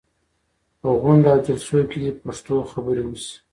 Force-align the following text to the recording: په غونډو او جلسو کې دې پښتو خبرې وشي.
په 0.79 0.87
غونډو 1.01 1.27
او 1.33 1.39
جلسو 1.45 1.77
کې 1.89 1.97
دې 2.03 2.11
پښتو 2.25 2.55
خبرې 2.71 3.03
وشي. 3.05 3.33